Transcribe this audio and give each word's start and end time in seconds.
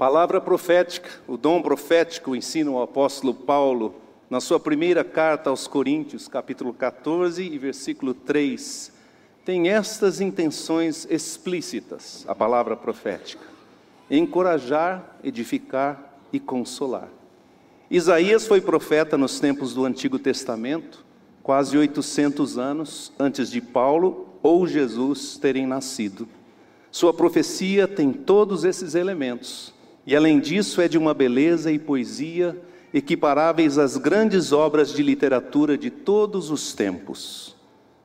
Palavra 0.00 0.40
profética, 0.40 1.10
o 1.28 1.36
dom 1.36 1.60
profético, 1.60 2.34
ensina 2.34 2.70
o 2.70 2.80
apóstolo 2.80 3.34
Paulo 3.34 3.96
na 4.30 4.40
sua 4.40 4.58
primeira 4.58 5.04
carta 5.04 5.50
aos 5.50 5.66
Coríntios, 5.66 6.26
capítulo 6.26 6.72
14 6.72 7.42
e 7.42 7.58
versículo 7.58 8.14
3, 8.14 8.92
tem 9.44 9.68
estas 9.68 10.18
intenções 10.22 11.06
explícitas, 11.10 12.24
a 12.26 12.34
palavra 12.34 12.78
profética: 12.78 13.44
encorajar, 14.10 15.18
edificar 15.22 16.14
e 16.32 16.40
consolar. 16.40 17.10
Isaías 17.90 18.46
foi 18.46 18.62
profeta 18.62 19.18
nos 19.18 19.38
tempos 19.38 19.74
do 19.74 19.84
Antigo 19.84 20.18
Testamento, 20.18 21.04
quase 21.42 21.76
800 21.76 22.56
anos 22.56 23.12
antes 23.18 23.50
de 23.50 23.60
Paulo 23.60 24.30
ou 24.42 24.66
Jesus 24.66 25.36
terem 25.36 25.66
nascido. 25.66 26.26
Sua 26.90 27.12
profecia 27.12 27.86
tem 27.86 28.14
todos 28.14 28.64
esses 28.64 28.94
elementos 28.94 29.78
e 30.10 30.16
além 30.16 30.40
disso, 30.40 30.80
é 30.80 30.88
de 30.88 30.98
uma 30.98 31.14
beleza 31.14 31.70
e 31.70 31.78
poesia 31.78 32.60
equiparáveis 32.92 33.78
às 33.78 33.96
grandes 33.96 34.50
obras 34.50 34.92
de 34.92 35.04
literatura 35.04 35.78
de 35.78 35.88
todos 35.88 36.50
os 36.50 36.72
tempos. 36.72 37.54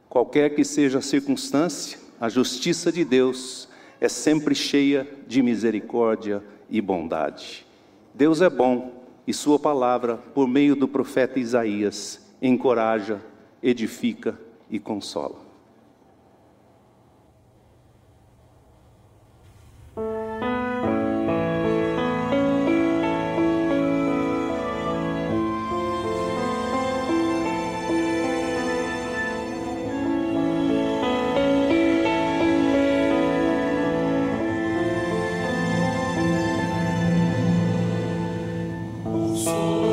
Qualquer 0.07 0.53
que 0.53 0.63
seja 0.63 0.99
a 0.99 1.01
circunstância, 1.01 1.97
a 2.21 2.29
justiça 2.29 2.91
de 2.91 3.03
Deus 3.03 3.67
é 3.99 4.07
sempre 4.07 4.53
cheia 4.53 5.07
de 5.27 5.41
misericórdia 5.41 6.43
e 6.69 6.79
bondade. 6.79 7.65
Deus 8.13 8.39
é 8.39 8.51
bom 8.51 9.03
e 9.25 9.33
Sua 9.33 9.57
palavra, 9.57 10.15
por 10.15 10.47
meio 10.47 10.75
do 10.75 10.87
profeta 10.87 11.39
Isaías, 11.39 12.21
encoraja, 12.39 13.19
edifica 13.63 14.39
e 14.69 14.77
consola. 14.77 15.44
Toda 39.45 39.84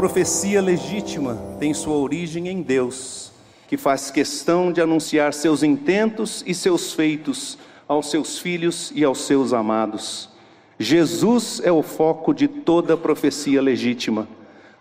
profecia 0.00 0.62
legítima 0.62 1.36
tem 1.58 1.74
sua 1.74 1.94
origem 1.94 2.48
em 2.48 2.62
Deus, 2.62 3.30
que 3.68 3.76
faz 3.76 4.10
questão 4.10 4.72
de 4.72 4.80
anunciar 4.80 5.34
seus 5.34 5.62
intentos 5.62 6.42
e 6.46 6.54
seus 6.54 6.94
feitos 6.94 7.58
aos 7.86 8.10
seus 8.10 8.38
filhos 8.38 8.90
e 8.94 9.04
aos 9.04 9.20
seus 9.20 9.52
amados. 9.52 10.30
Jesus 10.78 11.60
é 11.62 11.70
o 11.70 11.82
foco 11.82 12.32
de 12.32 12.48
toda 12.48 12.96
profecia 12.96 13.60
legítima. 13.60 14.26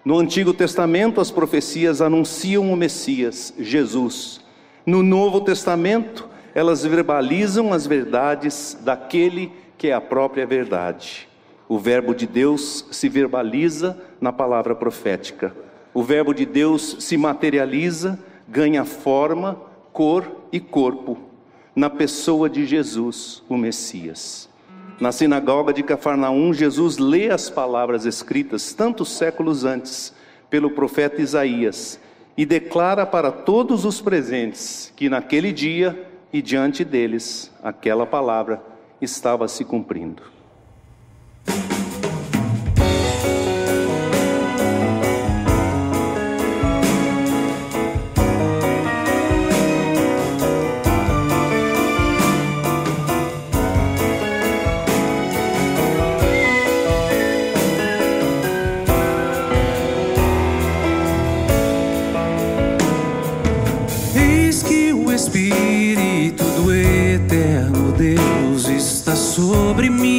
No 0.05 0.17
Antigo 0.17 0.53
Testamento, 0.53 1.19
as 1.19 1.29
profecias 1.29 2.01
anunciam 2.01 2.71
o 2.71 2.77
Messias, 2.77 3.53
Jesus. 3.59 4.39
No 4.85 5.03
Novo 5.03 5.41
Testamento, 5.41 6.29
elas 6.55 6.85
verbalizam 6.85 7.73
as 7.73 7.85
verdades 7.85 8.77
daquele 8.85 9.51
que 9.77 9.89
é 9.89 9.93
a 9.93 9.99
própria 9.99 10.47
verdade. 10.47 11.28
O 11.69 11.77
Verbo 11.77 12.15
de 12.15 12.25
Deus 12.25 12.83
se 12.89 13.07
verbaliza 13.07 13.95
na 14.19 14.33
palavra 14.33 14.73
profética. 14.73 15.55
O 15.93 16.01
Verbo 16.01 16.33
de 16.33 16.43
Deus 16.43 16.97
se 16.99 17.15
materializa, 17.15 18.17
ganha 18.47 18.83
forma, 18.83 19.55
cor 19.93 20.29
e 20.51 20.59
corpo 20.59 21.29
na 21.75 21.87
pessoa 21.87 22.49
de 22.49 22.65
Jesus, 22.65 23.43
o 23.47 23.55
Messias. 23.55 24.49
Na 24.99 25.11
sinagoga 25.11 25.71
de 25.71 25.83
Cafarnaum, 25.83 26.51
Jesus 26.53 26.97
lê 26.97 27.29
as 27.29 27.51
palavras 27.51 28.03
escritas 28.03 28.73
tantos 28.73 29.09
séculos 29.09 29.63
antes 29.63 30.11
pelo 30.49 30.71
profeta 30.71 31.21
Isaías 31.21 31.99
e 32.35 32.47
declara 32.47 33.05
para 33.05 33.31
todos 33.31 33.85
os 33.85 34.01
presentes 34.01 34.91
que 34.95 35.07
naquele 35.07 35.51
dia 35.51 36.09
e 36.33 36.41
diante 36.41 36.83
deles 36.83 37.51
aquela 37.61 38.07
palavra 38.07 38.59
estava 38.99 39.47
se 39.47 39.63
cumprindo. 39.63 40.38
Sobre 69.39 69.89
mim. 69.89 70.18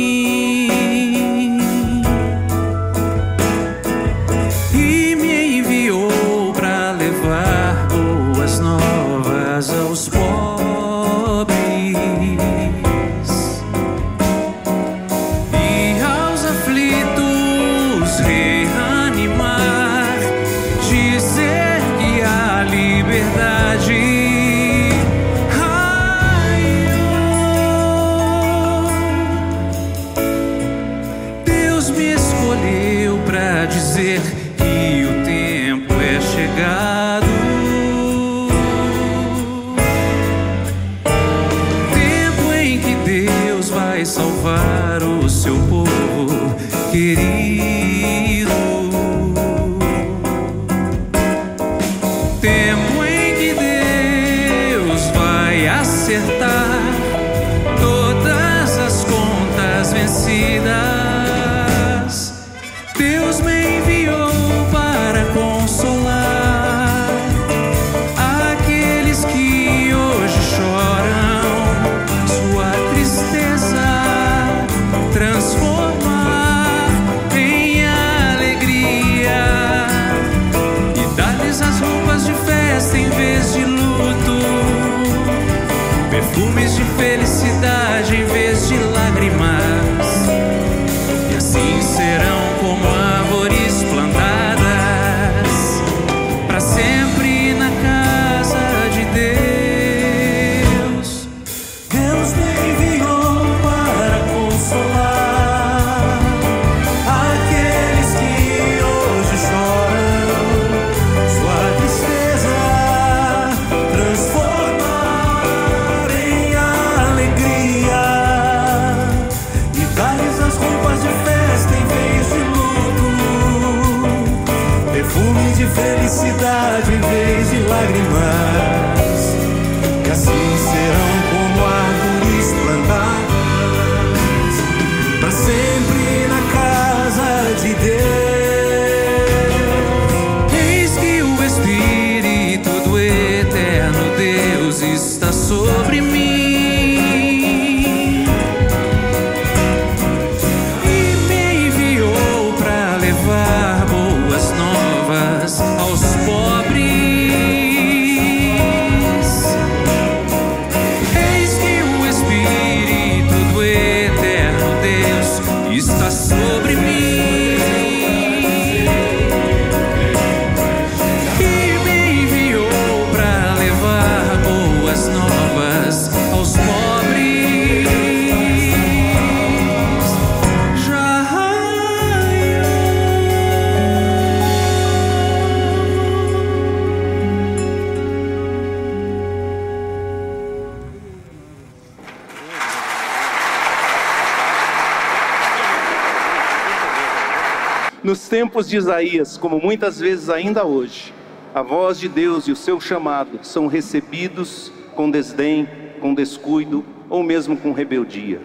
Tempos 198.61 198.69
de 198.69 198.77
Isaías, 198.77 199.37
como 199.39 199.59
muitas 199.59 199.99
vezes 199.99 200.29
ainda 200.29 200.67
hoje, 200.67 201.15
a 201.55 201.62
voz 201.62 201.99
de 201.99 202.09
Deus 202.09 202.47
e 202.47 202.53
o 202.53 202.57
seu 202.57 202.79
chamado 202.79 203.39
são 203.43 203.67
recebidos 203.67 204.71
com 204.95 205.11
desdém, 205.11 205.67
com 205.99 206.12
descuido 206.12 206.85
ou 207.09 207.23
mesmo 207.23 207.57
com 207.57 207.73
rebeldia. 207.73 208.41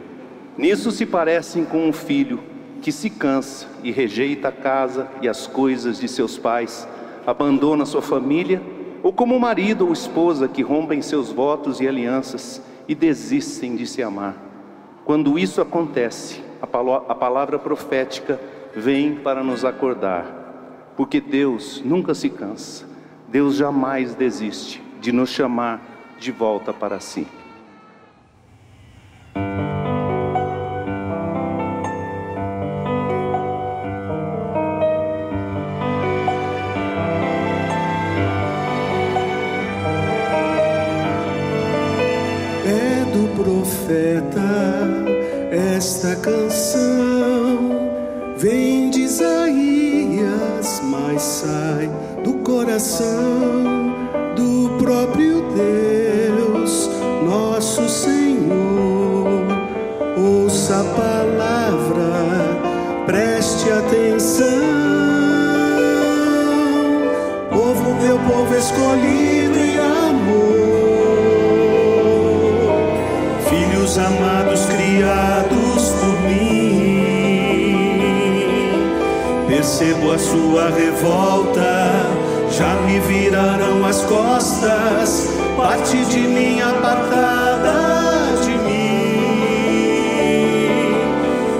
Nisso 0.58 0.90
se 0.90 1.06
parecem 1.06 1.66
com 1.66 1.90
um 1.90 1.92
filho 1.92 2.40
que 2.82 2.94
se 2.94 3.10
cansa 3.10 3.68
e 3.84 3.92
rejeita 3.92 4.48
a 4.48 4.52
casa 4.54 5.10
e 5.22 5.28
as 5.28 5.48
coisas 5.48 6.00
de 6.00 6.08
seus 6.08 6.38
pais, 6.38 6.88
abandona 7.28 7.86
sua 7.86 8.02
família, 8.02 8.62
ou 9.04 9.12
como 9.12 9.36
o 9.36 9.40
marido 9.40 9.86
ou 9.86 9.92
esposa 9.92 10.48
que 10.48 10.62
rompem 10.62 11.02
seus 11.02 11.30
votos 11.30 11.82
e 11.82 11.88
alianças 11.88 12.62
e 12.88 12.96
desistem 12.96 13.76
de 13.76 13.86
se 13.86 14.02
amar. 14.02 14.38
Quando 15.04 15.38
isso 15.38 15.60
acontece, 15.60 16.42
a 16.62 17.16
palavra 17.16 17.60
profética 17.60 18.40
vem 18.76 19.16
para 19.16 19.44
nos 19.44 19.64
acordar, 19.64 20.26
porque 20.98 21.22
Deus 21.22 21.82
nunca 21.84 22.14
se 22.14 22.30
cansa, 22.30 22.86
Deus 23.30 23.56
jamais 23.56 24.14
desiste 24.14 24.84
de 25.00 25.12
nos 25.12 25.30
chamar 25.30 25.82
de 26.20 26.32
volta 26.32 26.74
para 26.74 27.00
si. 27.00 27.26
É 42.66 43.06
do 43.14 43.44
profeta 43.44 44.42
esta 45.52 46.16
canção. 46.18 47.35
Vem 48.46 48.92
de 48.92 49.02
Isaías, 49.02 50.80
mas 50.84 51.20
sai 51.20 51.90
do 52.24 52.34
coração 52.44 53.96
do 54.36 54.78
próprio 54.78 55.42
Deus, 55.56 56.88
nosso 57.28 57.90
Senhor. 57.90 59.48
Ouça 60.16 60.80
a 60.80 60.84
palavra, 60.94 62.14
preste 63.08 63.68
atenção. 63.72 64.46
Povo 67.52 67.96
meu, 67.96 68.20
povo 68.30 68.56
escolhido 68.56 69.35
Percebo 79.78 80.14
a 80.14 80.18
sua 80.18 80.70
revolta, 80.70 81.92
já 82.50 82.76
me 82.86 82.98
viraram 83.02 83.86
as 83.86 84.02
costas, 84.04 85.28
parte 85.58 85.98
de 86.06 86.20
mim 86.20 86.62
apartada 86.62 88.38
de 88.42 88.52
mim. 88.60 89.66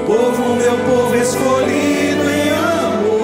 Povo 0.08 0.56
meu, 0.56 0.78
povo 0.86 1.14
escolhido 1.14 2.30
em 2.30 2.52
amor. 2.52 3.20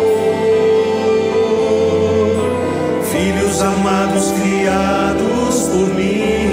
Filhos 3.14 3.62
amados 3.62 4.34
criados 4.34 5.70
por 5.70 5.88
mim. 5.96 6.50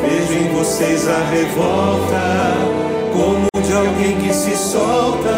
Vejo 0.00 0.32
em 0.32 0.48
vocês 0.54 1.06
a 1.06 1.18
revolta, 1.30 2.54
como 3.12 3.48
de 3.62 3.74
alguém 3.74 4.16
que 4.16 4.32
se 4.32 4.56
solta, 4.56 5.37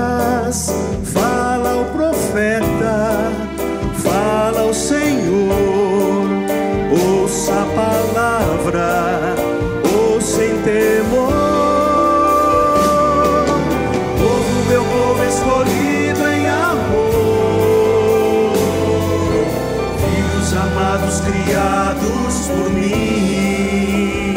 Amados 21.01 21.21
criados 21.21 22.47
por 22.47 22.69
mim. 22.73 24.35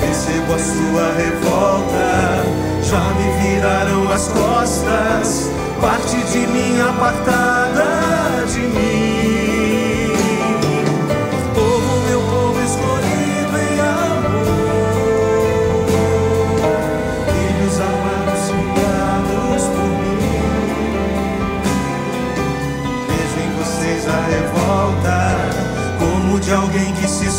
Percebo 0.00 0.54
a 0.54 0.58
sua 0.58 1.12
revolta, 1.12 2.42
já 2.82 3.04
me 3.14 3.28
viraram 3.42 4.10
as 4.10 4.28
costas, 4.28 5.50
parte 5.78 6.16
de 6.32 6.46
mim 6.46 6.80
apartada 6.80 8.46
de 8.46 8.60
mim. 8.60 8.99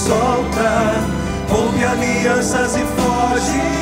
solta, 0.01 0.95
rompe 1.47 1.83
alianças 1.83 2.75
e 2.75 2.79
foge. 2.79 3.80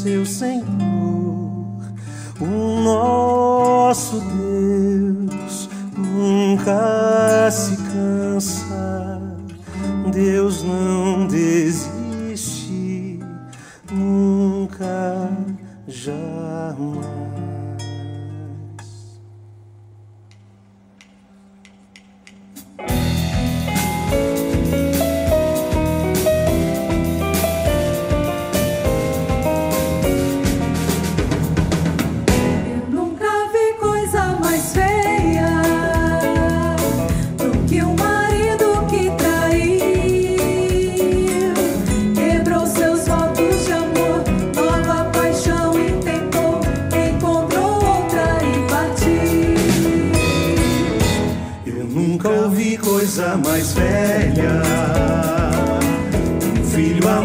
seu 0.00 0.24
Senhor. 0.24 1.09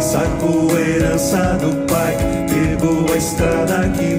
sacou 0.00 0.68
a 0.76 0.80
herança 0.80 1.56
do 1.60 1.86
pai, 1.86 2.16
pegou 2.48 3.06
a 3.12 3.16
estrada 3.16 3.88
que 3.90 4.15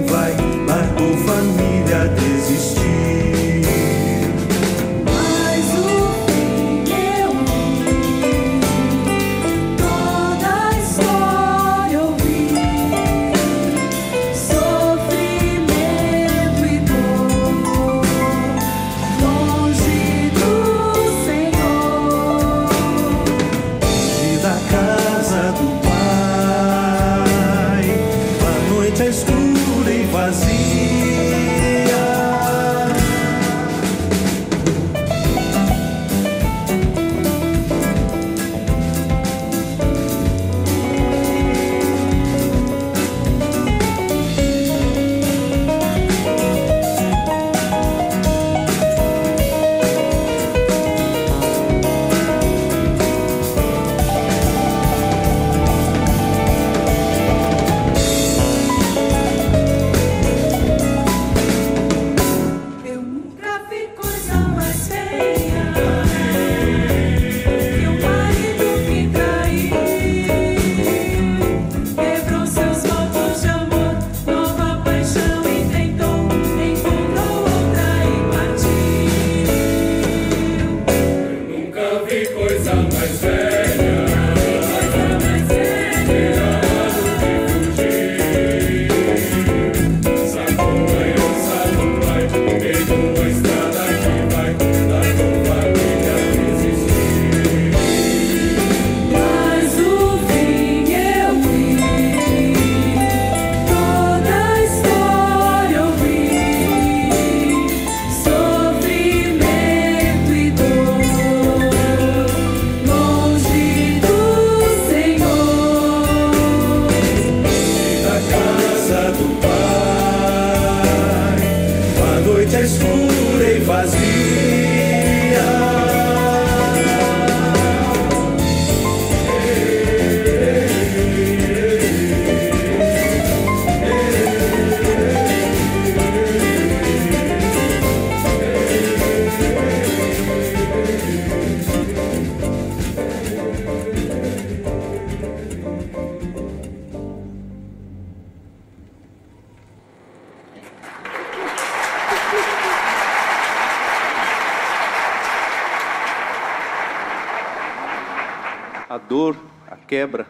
quebra 159.98 160.28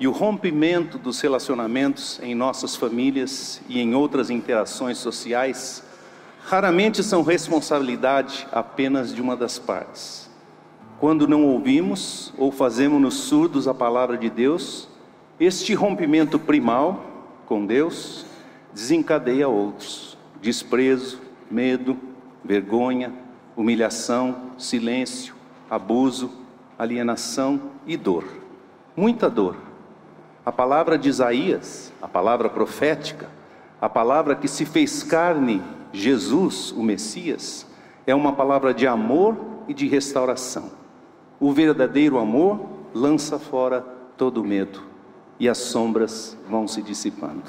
e 0.00 0.08
o 0.08 0.10
rompimento 0.10 0.96
dos 0.96 1.20
relacionamentos 1.20 2.18
em 2.22 2.34
nossas 2.34 2.76
famílias 2.76 3.60
e 3.68 3.78
em 3.78 3.94
outras 3.94 4.30
interações 4.30 4.96
sociais 4.96 5.84
raramente 6.42 7.02
são 7.04 7.22
responsabilidade 7.22 8.48
apenas 8.50 9.14
de 9.14 9.20
uma 9.20 9.36
das 9.36 9.58
partes. 9.58 10.30
Quando 10.98 11.28
não 11.28 11.44
ouvimos 11.44 12.32
ou 12.38 12.50
fazemos-nos 12.50 13.14
surdos 13.14 13.68
à 13.68 13.74
palavra 13.74 14.16
de 14.16 14.30
Deus, 14.30 14.88
este 15.38 15.74
rompimento 15.74 16.38
primal 16.38 17.04
com 17.44 17.66
Deus 17.66 18.24
desencadeia 18.72 19.46
outros: 19.46 20.16
desprezo, 20.40 21.20
medo, 21.50 21.98
vergonha, 22.42 23.12
humilhação, 23.54 24.52
silêncio, 24.56 25.34
abuso, 25.68 26.30
alienação 26.78 27.60
e 27.86 27.94
dor 27.94 28.45
muita 28.96 29.28
dor. 29.28 29.56
A 30.44 30.50
palavra 30.50 30.96
de 30.96 31.08
Isaías, 31.08 31.92
a 32.00 32.08
palavra 32.08 32.48
profética, 32.48 33.28
a 33.80 33.88
palavra 33.88 34.34
que 34.34 34.48
se 34.48 34.64
fez 34.64 35.02
carne, 35.02 35.62
Jesus, 35.92 36.72
o 36.72 36.82
Messias, 36.82 37.66
é 38.06 38.14
uma 38.14 38.32
palavra 38.32 38.72
de 38.72 38.86
amor 38.86 39.36
e 39.68 39.74
de 39.74 39.86
restauração. 39.86 40.70
O 41.38 41.52
verdadeiro 41.52 42.18
amor 42.18 42.60
lança 42.94 43.38
fora 43.38 43.84
todo 44.16 44.42
medo 44.42 44.82
e 45.38 45.48
as 45.48 45.58
sombras 45.58 46.36
vão 46.48 46.66
se 46.66 46.80
dissipando. 46.80 47.44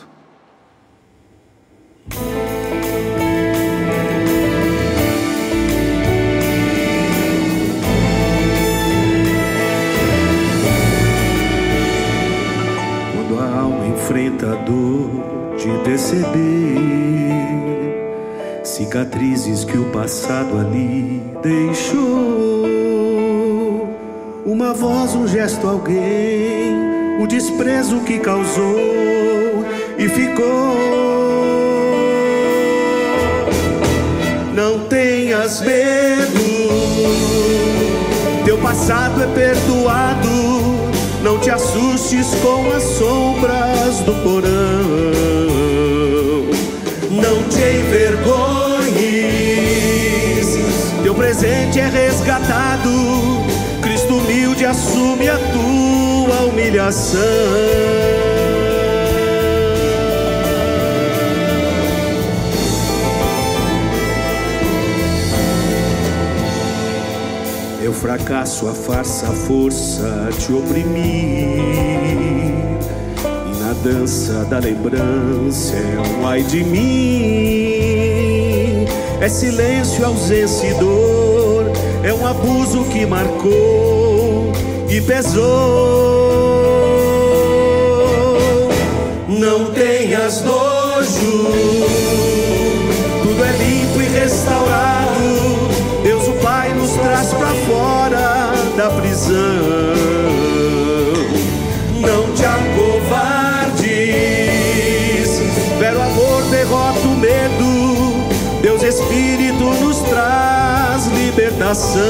Enfrenta 14.08 14.54
a 14.54 14.56
dor 14.56 15.10
de 15.58 15.68
perceber 15.84 16.30
cicatrizes 18.64 19.66
que 19.66 19.78
o 19.78 19.92
passado 19.92 20.58
ali 20.58 21.22
deixou, 21.44 22.64
uma 24.46 24.74
voz, 24.74 25.14
um 25.14 25.28
gesto, 25.28 25.68
alguém, 25.68 26.74
o 27.20 27.28
desprezo 27.28 28.00
que 28.00 28.18
causou 28.20 29.66
e 29.98 30.08
ficou. 30.08 30.78
Não 34.56 34.88
tenhas 34.88 35.60
medo, 35.60 36.32
teu 38.46 38.58
passado 38.60 39.22
é 39.22 39.28
perdoado. 39.28 40.37
Não 41.27 41.38
te 41.38 41.50
assustes 41.50 42.27
com 42.41 42.72
as 42.72 42.81
sombras 42.84 44.00
do 44.05 44.13
porão. 44.24 44.50
Não 47.12 47.43
te 47.50 47.60
envergonhes, 47.81 48.88
teu 51.03 51.13
presente 51.13 51.81
é 51.81 51.89
resgatado. 51.89 52.89
Cristo 53.82 54.15
humilde 54.15 54.65
assume 54.65 55.28
a 55.28 55.38
tua 55.38 56.45
humilhação. 56.45 58.07
Fracasso, 67.97 68.67
a 68.67 68.73
farsa, 68.73 69.27
a 69.27 69.31
força 69.31 70.29
te 70.39 70.53
oprimir. 70.53 71.57
E 73.45 73.60
na 73.60 73.73
dança 73.83 74.45
da 74.45 74.60
lembrança 74.60 75.75
é 75.75 75.99
um 75.99 76.27
ai 76.27 76.43
de 76.43 76.63
mim. 76.63 77.97
É 79.19 79.27
silêncio, 79.27 80.05
ausência 80.05 80.67
e 80.67 80.73
dor. 80.75 81.71
É 82.03 82.13
um 82.13 82.25
abuso 82.25 82.83
que 82.86 83.05
marcou 83.05 84.51
e 84.89 85.01
pesou. 85.01 85.47
Não 89.27 89.71
tenhas 89.71 90.41
nojo, 90.43 91.47
tudo 93.23 93.43
é 93.43 93.51
limpo 93.57 94.01
e 94.01 94.05
restaurado. 94.19 94.97
Deus 96.03 96.27
o 96.27 96.33
Pai 96.33 96.73
nos 96.73 96.91
traz 96.91 97.33
pra 97.33 97.53
da 98.78 98.90
prisão. 98.92 99.36
Não 102.00 102.32
te 102.36 102.46
acovardes, 102.46 103.82
vero 105.80 106.00
amor 106.00 106.44
derrota 106.52 107.00
o 107.00 107.18
medo. 107.18 108.28
Deus 108.62 108.84
Espírito 108.84 109.63
nos 109.63 109.98
traz 110.02 111.08
libertação. 111.08 112.02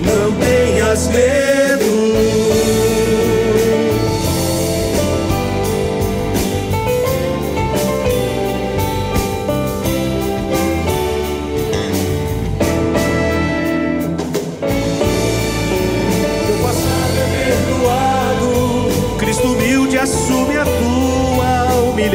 Não 0.00 0.32
tenhas 0.40 1.08
medo. 1.08 1.53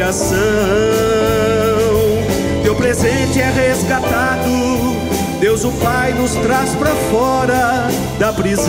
Humilhação. 0.10 0.40
Teu 2.64 2.76
presente 2.76 3.40
é 3.40 3.50
resgatado. 3.50 4.50
Deus 5.40 5.64
o 5.64 5.72
Pai 5.74 6.14
nos 6.14 6.34
traz 6.36 6.72
pra 6.76 6.92
fora 7.12 7.88
da 8.18 8.34
prisão. 8.34 8.66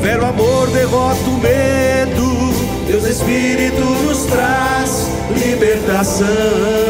Vero 0.00 0.26
amor 0.26 0.68
derrota 0.70 1.30
o 1.30 1.38
medo. 1.38 2.54
Deus 2.86 3.04
Espírito 3.04 3.80
nos 3.80 4.24
traz 4.24 5.06
libertação. 5.36 6.89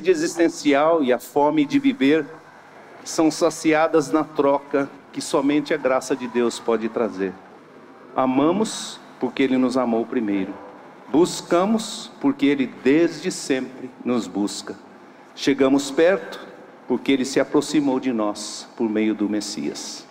Sede 0.00 0.10
existencial 0.10 1.04
e 1.04 1.12
a 1.12 1.18
fome 1.18 1.66
de 1.66 1.78
viver 1.78 2.24
são 3.04 3.30
saciadas 3.30 4.10
na 4.10 4.24
troca 4.24 4.90
que 5.12 5.20
somente 5.20 5.74
a 5.74 5.76
graça 5.76 6.16
de 6.16 6.26
Deus 6.26 6.58
pode 6.58 6.88
trazer. 6.88 7.34
Amamos 8.16 8.98
porque 9.18 9.42
Ele 9.42 9.58
nos 9.58 9.76
amou 9.76 10.06
primeiro. 10.06 10.54
Buscamos 11.08 12.10
porque 12.18 12.46
Ele 12.46 12.66
desde 12.82 13.30
sempre 13.30 13.90
nos 14.02 14.26
busca. 14.26 14.74
Chegamos 15.34 15.90
perto 15.90 16.40
porque 16.88 17.12
Ele 17.12 17.26
se 17.26 17.38
aproximou 17.38 18.00
de 18.00 18.10
nós 18.10 18.66
por 18.78 18.88
meio 18.88 19.14
do 19.14 19.28
Messias. 19.28 20.06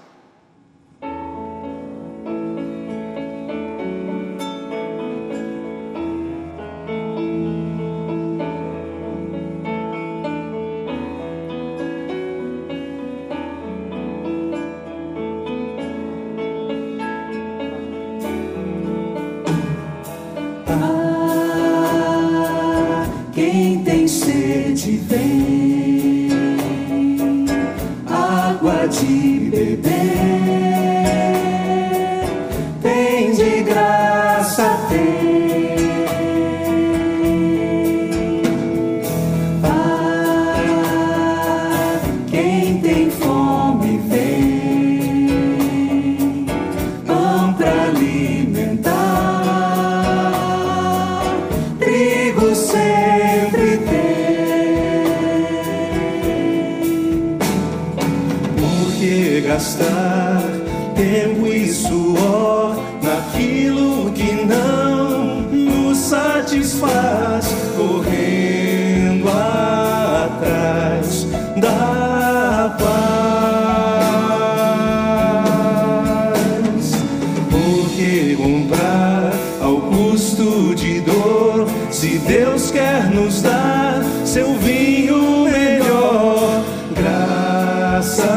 Deus 82.30 82.70
quer 82.70 83.10
nos 83.10 83.42
dar 83.42 84.04
seu 84.24 84.54
vinho 84.60 85.46
melhor, 85.46 86.63
graça 86.96 88.28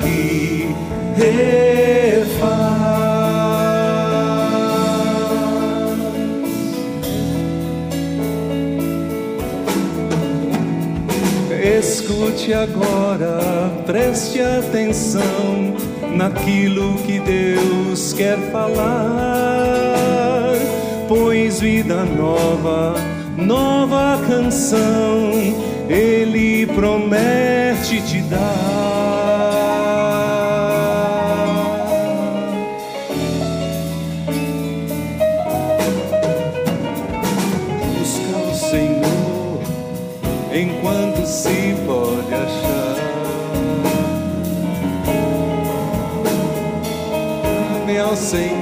que 0.00 0.74
refaz. 1.14 2.46
Escute 11.78 12.54
agora, 12.54 13.38
preste 13.84 14.40
atenção 14.40 15.76
naquilo 16.16 16.94
que 17.02 17.20
Deus 17.20 18.14
quer 18.14 18.38
falar 18.50 19.55
pois 21.08 21.60
vida 21.60 22.04
nova, 22.04 22.94
nova 23.36 24.20
canção, 24.26 25.30
Ele 25.88 26.66
promete 26.66 28.00
te 28.02 28.20
dar. 28.22 28.36
Busca 37.98 38.36
o 38.38 38.54
Senhor 38.54 39.60
enquanto 40.52 41.26
se 41.26 41.74
pode 41.86 42.34
achar. 42.34 42.96
Ame 47.82 47.98
ao 47.98 48.16
Senhor. 48.16 48.55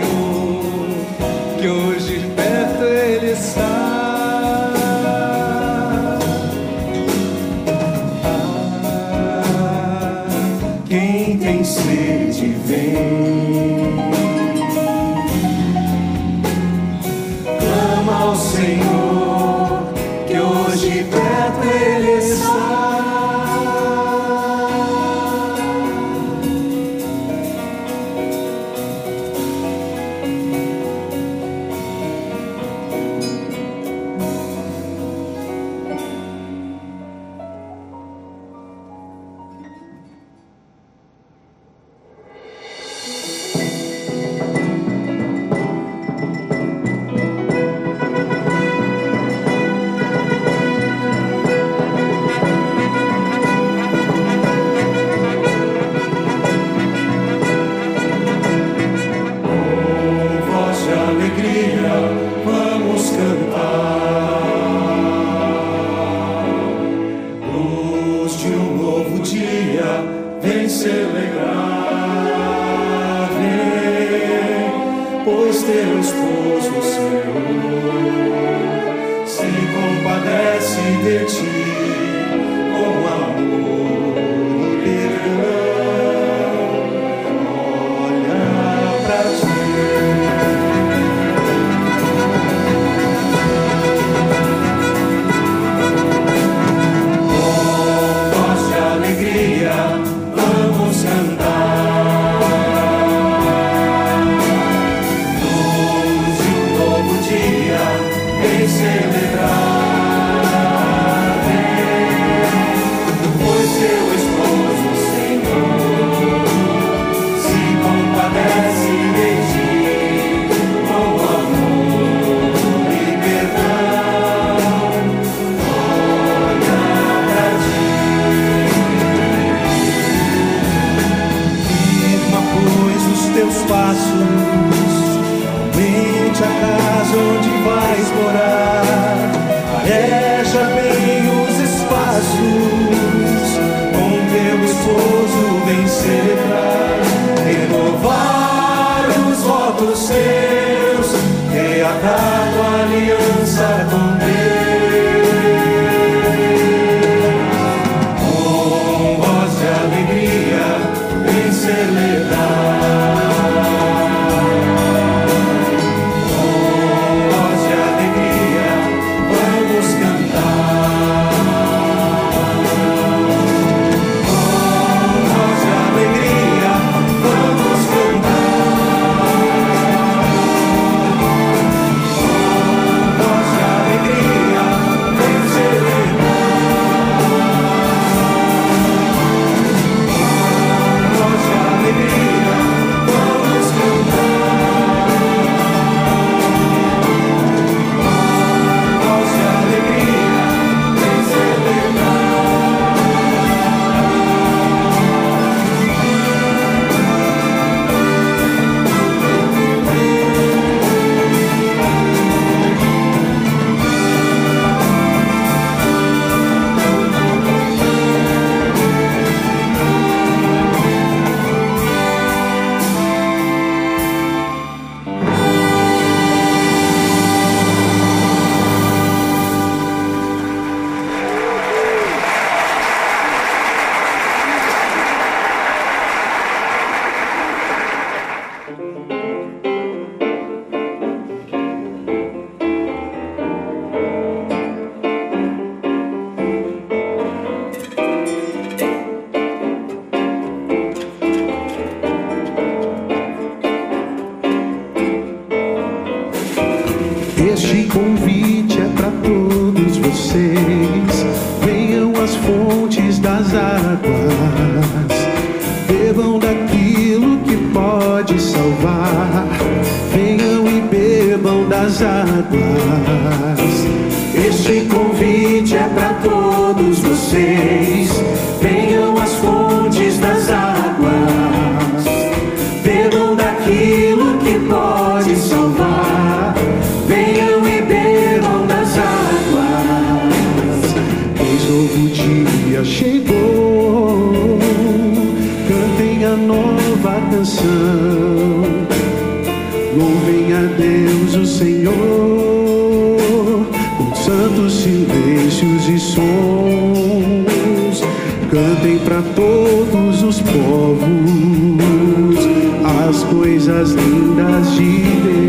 profundas 314.24 314.74
de 314.74 315.02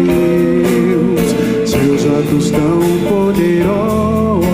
Deus, 0.04 1.36
seus 1.66 2.06
atos 2.06 2.52
tão 2.52 2.82
poderosos, 3.10 4.46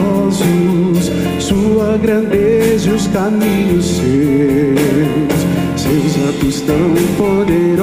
sua 1.40 1.98
grandeza 1.98 2.90
e 2.90 2.94
os 2.94 3.08
caminhos 3.08 3.86
seus, 3.98 5.34
seus 5.76 6.30
atos 6.30 6.62
tão 6.62 6.94
poderosos, 7.18 7.82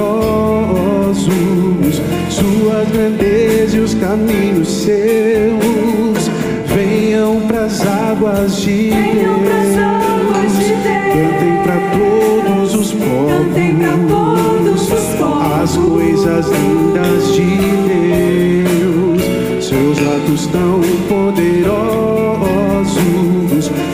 sua 2.30 2.84
grandeza 2.92 3.76
e 3.76 3.80
os 3.80 3.94
caminhos 3.94 4.68
seus, 4.68 6.30
venham 6.66 7.40
pras 7.48 7.84
águas 7.86 8.60
de 8.60 8.90
Deus, 8.90 9.76
águas 9.76 10.52
de 10.52 10.68
Deus. 10.68 10.78
cantem 11.08 11.56
para 11.64 11.78
todos 11.90 12.74
os 12.74 12.92
povos 12.92 13.38
coisas 16.18 16.46
lindas 16.46 17.32
de 17.32 17.46
Deus, 17.86 19.22
seus 19.64 19.98
atos 19.98 20.46
tão 20.48 20.80
poderosos, 21.08 21.70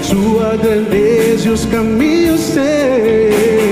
sua 0.03 0.57
grandeza 0.57 1.49
e 1.49 1.51
os 1.51 1.67
caminhos 1.67 2.41
seus. 2.41 3.64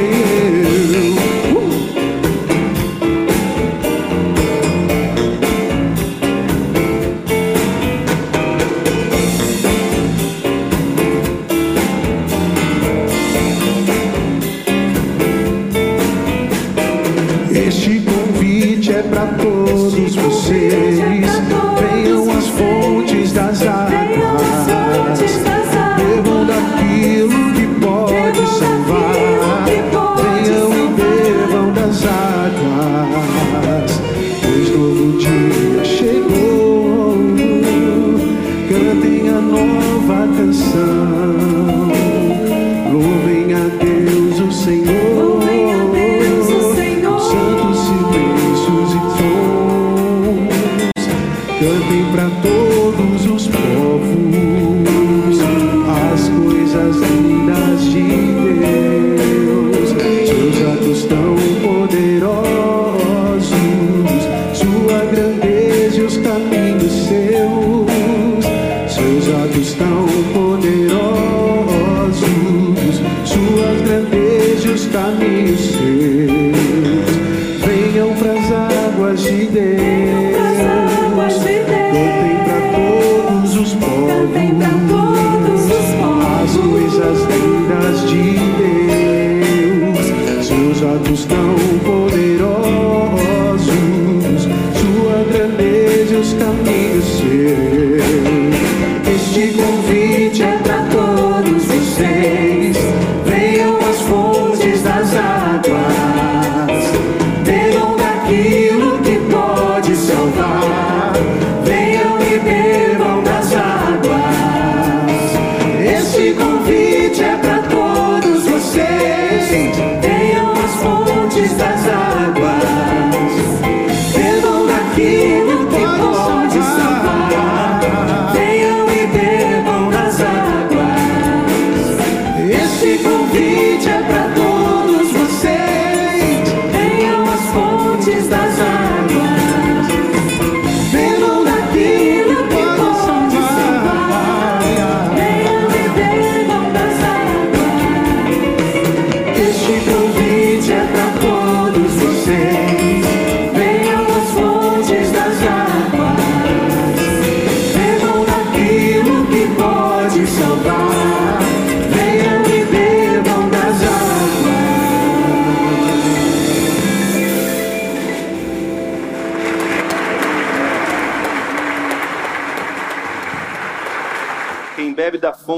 loving 84.24 84.91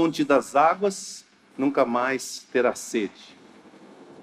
fonte 0.05 0.23
das 0.23 0.55
águas, 0.55 1.25
nunca 1.57 1.83
mais 1.83 2.45
terá 2.53 2.75
sede. 2.75 3.35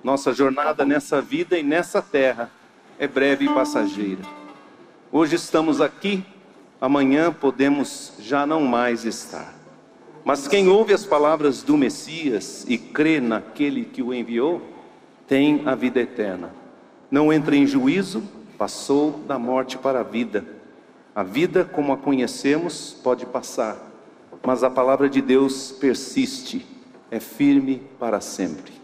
Nossa 0.05 0.33
jornada 0.33 0.77
tá 0.77 0.85
nessa 0.85 1.21
vida 1.21 1.59
e 1.59 1.63
nessa 1.65 2.01
terra 2.01 2.53
é 3.01 3.09
breve 3.09 3.47
e 3.47 3.49
passageira. 3.49 4.23
Hoje 5.11 5.35
estamos 5.35 5.81
aqui, 5.81 6.25
amanhã 6.81 7.33
podemos 7.33 8.13
já 8.21 8.47
não 8.47 8.61
mais 8.61 9.05
estar. 9.05 9.53
Mas 10.25 10.47
quem 10.47 10.69
ouve 10.69 10.95
as 10.95 11.05
palavras 11.05 11.65
do 11.65 11.77
Messias 11.77 12.65
e 12.69 12.79
crê 12.79 13.21
naquele 13.21 13.85
que 13.85 14.05
o 14.05 14.15
enviou, 14.15 14.63
tem 15.27 15.63
a 15.67 15.75
vida 15.75 16.01
eterna. 16.01 16.55
Não 17.11 17.33
entra 17.33 17.57
em 17.57 17.67
juízo, 17.67 18.23
passou 18.57 19.19
da 19.27 19.37
morte 19.37 19.77
para 19.77 19.99
a 19.99 20.05
vida. 20.05 20.47
A 21.13 21.25
vida, 21.25 21.65
como 21.65 21.93
a 21.93 21.97
conhecemos, 21.97 22.97
pode 23.03 23.27
passar 23.27 23.92
mas 24.45 24.65
a 24.65 24.71
palavra 24.71 25.09
de 25.09 25.23
Deus 25.23 25.73
persiste, 25.73 26.67
é 27.11 27.21
firme 27.21 27.83
para 27.99 28.21
sempre. 28.21 28.82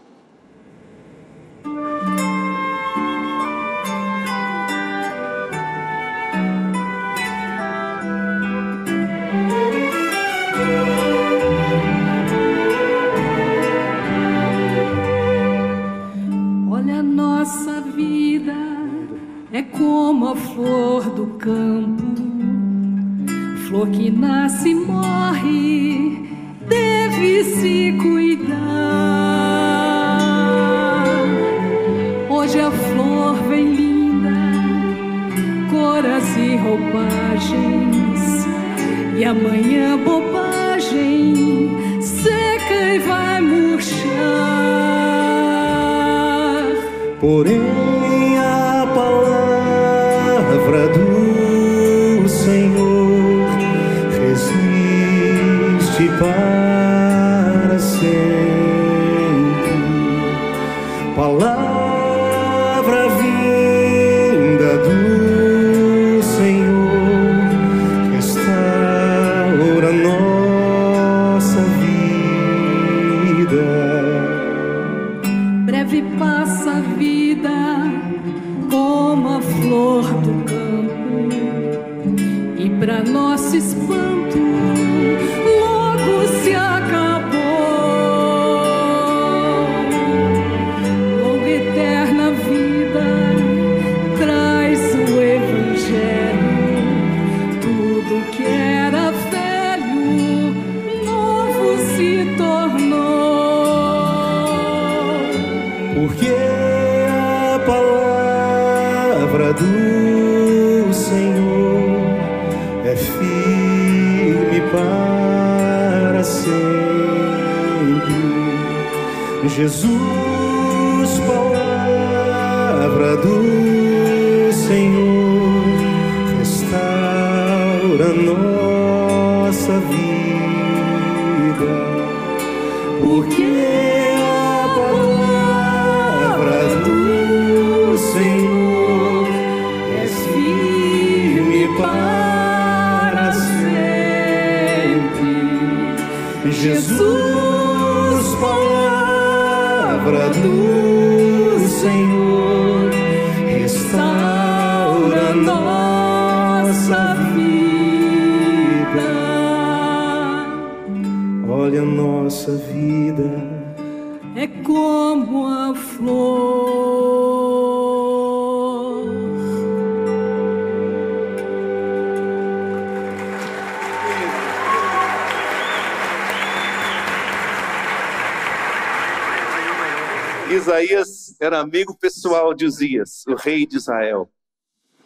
Pessoal 182.29 182.53
de 182.53 182.63
Uzias, 182.63 183.23
o 183.27 183.33
rei 183.33 183.65
de 183.65 183.75
Israel. 183.75 184.29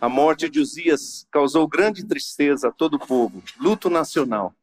A 0.02 0.10
morte 0.10 0.50
de 0.50 0.60
Uzias 0.60 1.26
causou 1.32 1.66
grande 1.66 2.06
tristeza 2.06 2.68
a 2.68 2.72
todo 2.72 2.96
o 2.96 3.00
povo, 3.00 3.42
luto 3.58 3.90
nacional. 3.90 4.54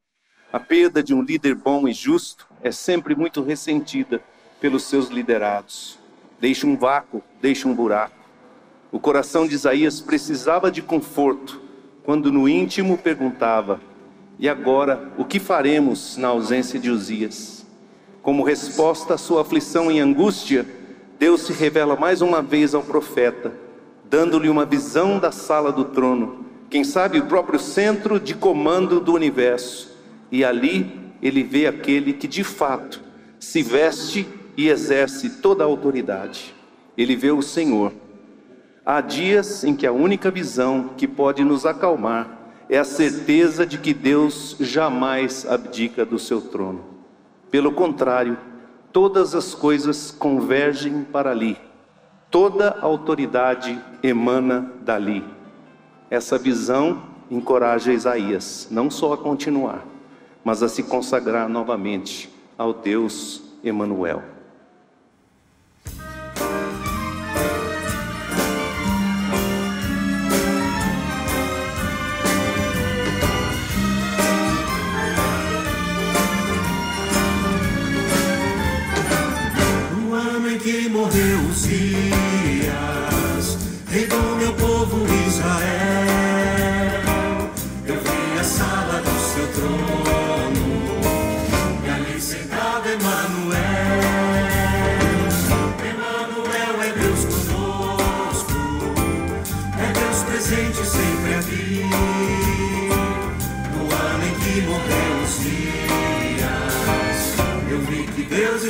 A 0.53 0.59
perda 0.59 1.01
de 1.01 1.11
um 1.11 1.23
líder 1.23 1.55
bom 1.55 1.87
e 1.87 1.91
justo 1.91 2.47
é 2.61 2.71
sempre 2.71 3.15
muito 3.15 3.41
ressentida 3.41 4.21
pelos 4.59 4.83
seus 4.83 5.07
liderados. 5.07 5.97
Deixa 6.39 6.67
um 6.67 6.77
vácuo, 6.77 7.23
deixa 7.41 7.67
um 7.67 7.73
buraco. 7.73 8.15
O 8.91 8.99
coração 8.99 9.47
de 9.47 9.55
Isaías 9.55 9.99
precisava 9.99 10.69
de 10.69 10.83
conforto, 10.83 11.59
quando 12.03 12.31
no 12.31 12.47
íntimo 12.47 12.95
perguntava: 12.95 13.81
E 14.37 14.47
agora, 14.47 15.11
o 15.17 15.25
que 15.25 15.39
faremos 15.39 16.15
na 16.15 16.27
ausência 16.27 16.79
de 16.79 16.91
Uzias? 16.91 17.65
Como 18.21 18.43
resposta 18.43 19.15
à 19.15 19.17
sua 19.17 19.41
aflição 19.41 19.91
e 19.91 19.99
angústia, 19.99 20.63
Deus 21.21 21.41
se 21.41 21.53
revela 21.53 21.95
mais 21.95 22.23
uma 22.23 22.41
vez 22.41 22.73
ao 22.73 22.81
profeta, 22.81 23.51
dando-lhe 24.09 24.49
uma 24.49 24.65
visão 24.65 25.19
da 25.19 25.31
sala 25.31 25.71
do 25.71 25.85
trono, 25.85 26.43
quem 26.67 26.83
sabe 26.83 27.19
o 27.19 27.27
próprio 27.27 27.59
centro 27.59 28.19
de 28.19 28.33
comando 28.33 28.99
do 28.99 29.13
universo. 29.13 29.95
E 30.31 30.43
ali 30.43 31.11
ele 31.21 31.43
vê 31.43 31.67
aquele 31.67 32.11
que 32.13 32.27
de 32.27 32.43
fato 32.43 32.99
se 33.39 33.61
veste 33.61 34.27
e 34.57 34.67
exerce 34.67 35.29
toda 35.29 35.63
a 35.63 35.67
autoridade. 35.67 36.55
Ele 36.97 37.15
vê 37.15 37.29
o 37.29 37.43
Senhor. 37.43 37.93
Há 38.83 38.99
dias 38.99 39.63
em 39.63 39.75
que 39.75 39.85
a 39.85 39.91
única 39.91 40.31
visão 40.31 40.89
que 40.97 41.07
pode 41.07 41.43
nos 41.43 41.67
acalmar 41.67 42.35
é 42.67 42.79
a 42.79 42.83
certeza 42.83 43.63
de 43.63 43.77
que 43.77 43.93
Deus 43.93 44.55
jamais 44.59 45.45
abdica 45.47 46.03
do 46.03 46.17
seu 46.17 46.41
trono. 46.41 46.83
Pelo 47.51 47.71
contrário, 47.73 48.39
todas 48.91 49.35
as 49.35 49.53
coisas 49.53 50.11
convergem 50.11 51.03
para 51.03 51.31
ali. 51.31 51.57
Toda 52.29 52.77
autoridade 52.81 53.81
emana 54.01 54.71
dali. 54.81 55.23
Essa 56.09 56.37
visão 56.37 57.03
encoraja 57.29 57.93
Isaías 57.93 58.67
não 58.69 58.89
só 58.89 59.13
a 59.13 59.17
continuar, 59.17 59.85
mas 60.43 60.61
a 60.63 60.69
se 60.69 60.83
consagrar 60.83 61.47
novamente 61.47 62.29
ao 62.57 62.73
Deus 62.73 63.41
Emanuel. 63.63 64.23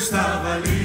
Estava 0.02 0.54
ali. 0.54 0.81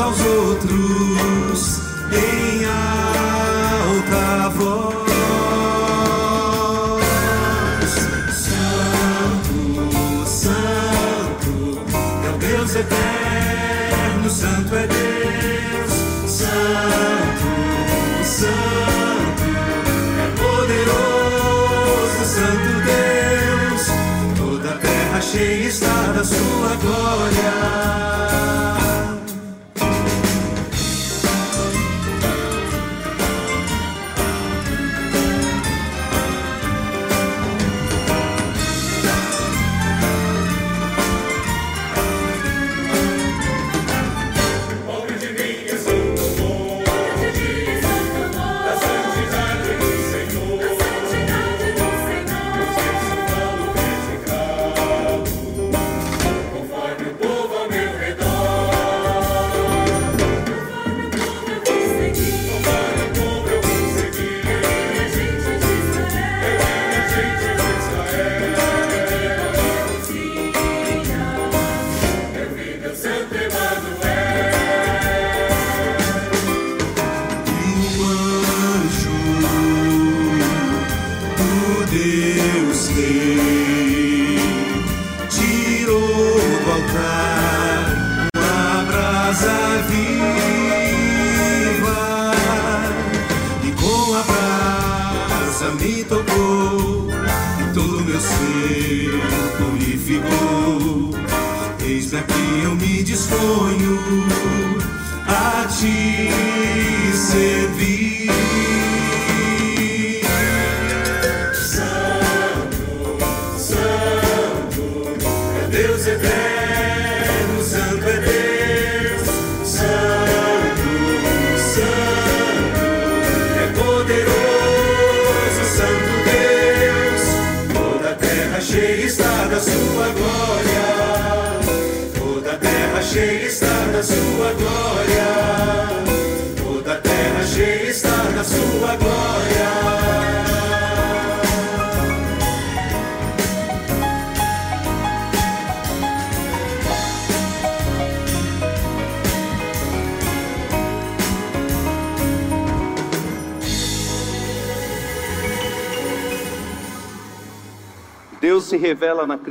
aos 0.00 0.20
outros 0.20 1.80
em 2.12 2.64
alta 2.66 4.48
voz. 4.50 5.06
Santo, 8.30 9.54
Santo, 10.26 11.80
é 12.24 12.28
o 12.28 12.38
Deus 12.38 12.74
eterno, 12.74 14.28
Santo 14.28 14.74
é 14.74 14.86
Deus, 14.86 15.92
Santo, 16.30 17.46
Santo, 18.22 19.44
é 20.20 20.26
poderoso, 20.42 22.24
Santo 22.24 22.70
Deus, 22.84 23.82
toda 24.36 24.76
terra 24.78 25.20
cheia 25.22 25.68
está 25.68 26.12
da 26.12 26.24
sua 26.24 26.76
glória. 26.82 28.16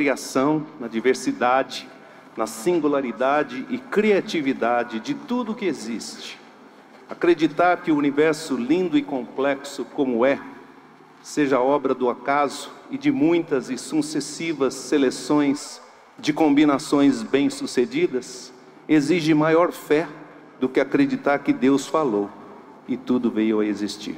criação, 0.06 0.68
na 0.80 0.88
diversidade, 0.88 1.90
na 2.38 2.46
singularidade 2.46 3.66
e 3.72 3.80
criatividade 3.80 5.00
de 5.00 5.16
tudo 5.16 5.56
que 5.56 5.66
existe. 5.66 6.40
Acreditar 7.10 7.78
que 7.78 7.92
o 7.92 7.98
universo 7.98 8.56
lindo 8.56 9.00
e 9.00 9.02
complexo 9.02 9.84
como 9.84 10.24
é, 10.24 10.40
seja 11.24 11.60
obra 11.60 11.96
do 11.96 12.08
acaso 12.08 12.70
e 12.92 13.00
de 13.00 13.12
muitas 13.12 13.72
e 13.72 13.80
sucessivas 13.80 14.76
seleções 14.76 15.82
de 16.20 16.32
combinações 16.32 17.24
bem-sucedidas, 17.24 18.54
exige 18.88 19.34
maior 19.34 19.72
fé 19.72 20.08
do 20.60 20.70
que 20.70 20.80
acreditar 20.80 21.40
que 21.40 21.52
Deus 21.52 21.88
falou 21.88 22.30
e 22.88 22.96
tudo 22.96 23.32
veio 23.32 23.60
a 23.60 23.66
existir. 23.66 24.18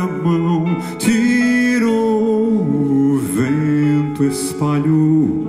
Própria 0.00 0.38
mão, 0.38 0.64
tirou 0.98 2.52
o 2.52 3.18
vento, 3.18 4.24
espalhou 4.24 5.46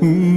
o 0.00 0.33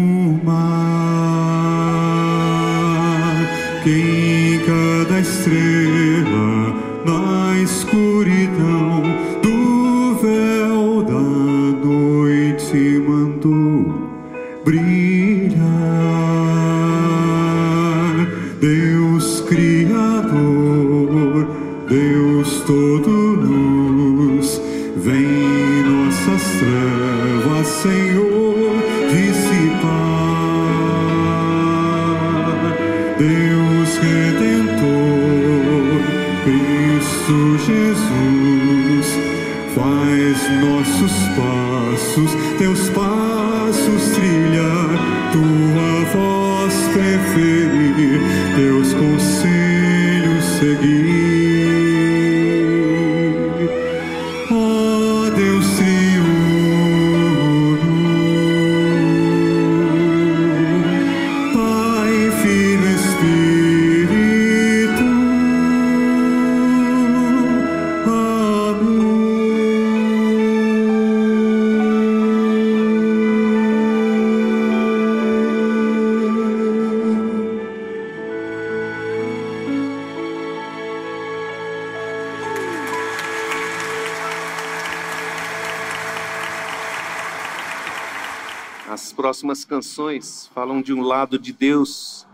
canções 89.68 90.50
falam 90.56 90.82
de 90.82 90.94
um 90.94 91.02
lado 91.02 91.38
de 91.38 91.52
Deus 91.52 92.26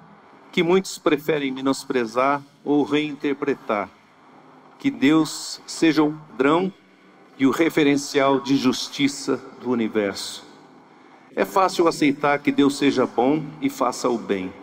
que 0.51 0.61
muitos 0.61 0.99
preferem 0.99 1.51
menosprezar 1.51 2.43
ou 2.63 2.83
reinterpretar. 2.83 3.89
Que 4.77 4.91
Deus 4.91 5.59
seja 5.65 6.03
o 6.03 6.13
padrão 6.13 6.71
e 7.39 7.47
o 7.47 7.51
referencial 7.51 8.39
de 8.39 8.55
justiça 8.55 9.37
do 9.59 9.71
universo. 9.71 10.45
É 11.35 11.43
fácil 11.43 11.87
aceitar 11.87 12.37
que 12.37 12.51
Deus 12.51 12.77
seja 12.77 13.07
bom 13.07 13.43
e 13.59 13.67
faça 13.67 14.07
o 14.07 14.17
bem. 14.17 14.53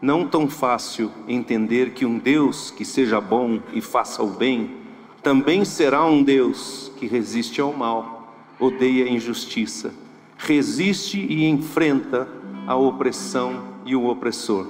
Não 0.00 0.28
tão 0.28 0.48
fácil 0.48 1.10
entender 1.26 1.90
que 1.94 2.06
um 2.06 2.16
Deus 2.16 2.70
que 2.70 2.84
seja 2.84 3.20
bom 3.20 3.60
e 3.72 3.80
faça 3.80 4.22
o 4.22 4.30
bem 4.30 4.76
também 5.20 5.64
será 5.64 6.04
um 6.04 6.22
Deus 6.22 6.92
que 6.96 7.06
resiste 7.06 7.60
ao 7.60 7.72
mal, 7.72 8.32
odeia 8.60 9.06
a 9.06 9.08
injustiça, 9.08 9.92
resiste 10.36 11.18
e 11.18 11.44
enfrenta 11.44 12.28
a 12.66 12.74
opressão 12.76 13.74
e 13.84 13.94
o 13.94 14.06
opressor. 14.06 14.66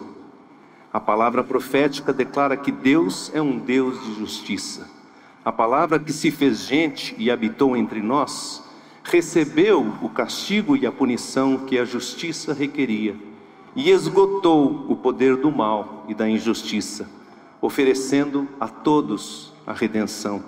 A 0.93 1.01
palavra 1.01 1.43
profética 1.43 2.13
declara 2.13 2.57
que 2.57 2.71
Deus 2.71 3.31
é 3.35 3.43
um 3.43 3.59
Deus 3.59 4.03
de 4.05 4.15
justiça. 4.15 4.89
A 5.45 5.53
palavra 5.53 5.99
que 5.99 6.13
se 6.13 6.31
fez 6.31 6.61
gente 6.61 7.15
e 7.19 7.31
habitou 7.31 7.77
entre 7.77 8.01
nós 8.01 8.63
recebeu 9.03 9.93
o 10.01 10.09
castigo 10.09 10.77
e 10.77 10.87
a 10.87 10.93
punição 10.93 11.59
que 11.59 11.79
a 11.79 11.85
justiça 11.85 12.55
requeria 12.55 13.15
e 13.77 13.91
esgotou 13.91 14.87
o 14.89 14.97
poder 14.97 15.37
do 15.37 15.51
mal 15.51 16.07
e 16.09 16.15
da 16.15 16.29
injustiça, 16.29 17.11
oferecendo 17.61 18.49
a 18.59 18.69
todos 18.69 19.53
a 19.67 19.73
redenção. 19.73 20.43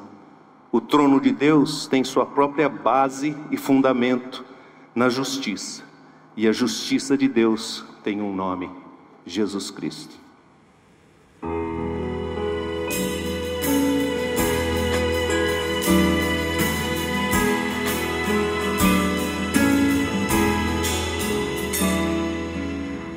O 0.72 0.80
trono 0.80 1.20
de 1.20 1.32
Deus 1.32 1.86
tem 1.86 2.04
sua 2.04 2.24
própria 2.24 2.68
base 2.68 3.36
e 3.50 3.56
fundamento 3.56 4.45
na 4.96 5.10
justiça, 5.10 5.82
e 6.34 6.48
a 6.48 6.52
justiça 6.52 7.18
de 7.18 7.28
Deus 7.28 7.84
tem 8.02 8.22
um 8.22 8.34
nome: 8.34 8.70
Jesus 9.26 9.70
Cristo. 9.70 10.16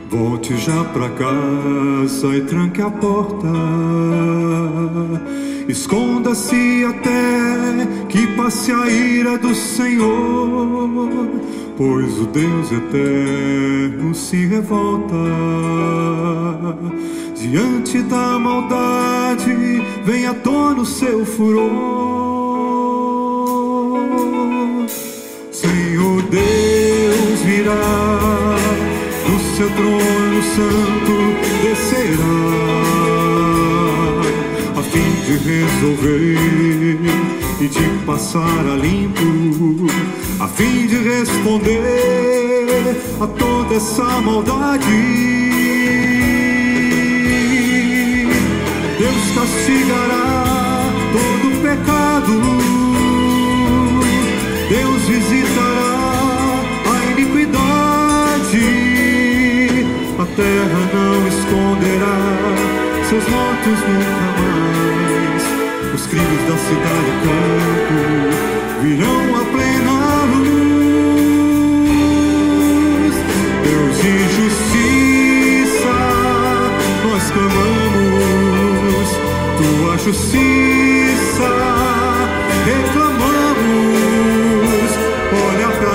Volte 0.10 0.58
já 0.58 0.84
pra 0.84 1.10
casa 1.12 2.36
e 2.36 2.42
tranque 2.42 2.82
a 2.82 2.92
porta. 2.92 3.48
Esconda-se 5.70 6.84
até 6.84 7.86
que 8.10 8.26
passe 8.36 8.72
a 8.72 8.90
ira 8.90 9.38
do 9.38 9.54
Senhor, 9.54 11.30
pois 11.78 12.18
o 12.18 12.26
Deus 12.26 12.72
eterno 12.72 14.16
se 14.16 14.48
revolta. 14.48 15.14
Diante 17.36 18.02
da 18.02 18.40
maldade, 18.40 19.84
vem 20.04 20.26
à 20.26 20.34
tona 20.34 20.82
o 20.82 20.86
seu 20.88 21.24
furor. 21.24 21.70
Senhor 25.52 26.24
Deus 26.24 27.40
virá 27.46 28.56
do 29.24 29.40
seu 29.56 29.70
trono 29.70 30.42
santo 30.42 31.14
descerá 31.62 33.29
fim 34.92 35.12
de 35.26 35.38
resolver 35.38 36.38
e 37.62 37.68
de 37.68 38.06
passar 38.06 38.66
a 38.66 38.76
limpo, 38.76 39.88
a 40.40 40.48
fim 40.48 40.88
de 40.88 40.98
responder 40.98 42.96
a 43.22 43.28
toda 43.28 43.76
essa 43.76 44.22
maldade. 44.22 44.86
Deus 48.98 49.32
castigará 49.36 50.44
todo 51.14 51.62
pecado. 51.62 52.36
Deus 54.70 55.02
visitará 55.08 55.94
a 56.86 56.96
iniquidade. 57.12 58.68
A 60.20 60.26
terra 60.36 60.82
não 60.94 61.28
esconderá 61.28 62.19
seus 63.10 63.28
mortos 63.28 63.80
nunca 63.90 64.28
mais. 64.38 65.44
Os 65.96 66.06
crimes 66.06 66.44
da 66.48 66.56
cidade 66.58 67.10
e 67.10 67.14
campo 67.26 68.00
virão 68.84 69.26
a 69.36 69.44
plena 69.46 69.96
luz. 70.32 71.56
Deus 73.64 73.96
de 73.98 74.14
justiça, 74.38 75.96
nós 77.04 77.24
clamamos. 77.32 79.08
Tua 79.58 79.94
justiça 79.98 81.50
reclamamos. 82.64 83.70
Olha 85.48 85.70
pra 85.80 85.94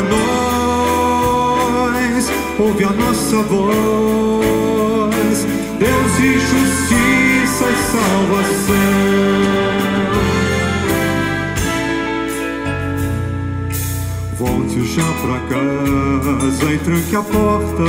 nós, 2.10 2.22
ouve 2.58 2.82
a 2.84 2.90
nossa 2.90 3.36
voz. 3.44 4.73
Deus 5.84 6.16
de 6.16 6.32
justiça 6.40 7.66
e 7.68 7.76
salvação. 7.92 8.74
Volte 14.38 14.82
já 14.86 15.04
pra 15.20 15.38
casa 15.40 16.72
e 16.72 16.78
tranque 16.78 17.16
a 17.16 17.22
porta. 17.22 17.84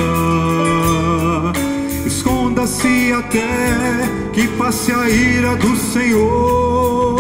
Esconda-se 2.05 3.13
até 3.13 4.09
que 4.33 4.45
passe 4.57 4.91
a 4.91 5.09
ira 5.09 5.55
do 5.55 5.73
Senhor, 5.77 7.17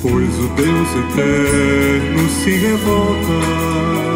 pois 0.00 0.38
o 0.38 0.48
Deus 0.54 0.88
eterno 1.10 2.28
se 2.28 2.50
revolta. 2.50 4.13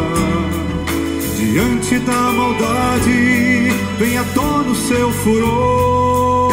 Diante 1.39 1.99
da 1.99 2.33
maldade, 2.33 3.71
vem 3.97 4.17
à 4.17 4.23
tona 4.35 4.71
o 4.71 4.75
seu 4.75 5.09
furor. 5.09 6.51